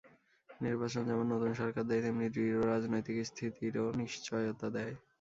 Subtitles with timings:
[0.49, 4.93] নির্বাচন যেমন নতুন সরকার দেয়, তেমনি দৃঢ় রাজনৈতিক স্থিতিরও নিশ্চয়তা দেয়।